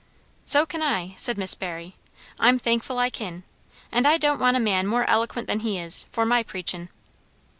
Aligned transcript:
"So 0.45 0.65
kin 0.65 0.81
I," 0.81 1.13
said 1.17 1.37
Miss 1.37 1.53
Barry. 1.53 1.95
"I'm 2.39 2.57
thankful 2.57 2.97
I 2.97 3.11
kin. 3.11 3.43
And 3.91 4.07
I 4.07 4.17
don't 4.17 4.39
want 4.39 4.57
a 4.57 4.59
man 4.59 4.87
more 4.87 5.07
eloquent 5.07 5.45
than 5.45 5.59
he 5.59 5.77
is, 5.77 6.07
for 6.11 6.25
my 6.25 6.41
preachin'." 6.41 6.89